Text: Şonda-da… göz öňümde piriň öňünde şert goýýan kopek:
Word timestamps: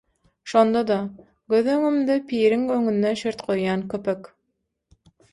Şonda-da… 0.51 0.95
göz 1.53 1.67
öňümde 1.73 2.15
piriň 2.31 2.63
öňünde 2.77 3.11
şert 3.23 3.43
goýýan 3.49 3.83
kopek: 3.93 4.31